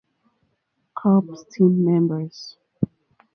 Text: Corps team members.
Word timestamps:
Corps 0.97 1.45
team 1.51 1.85
members. 1.85 2.57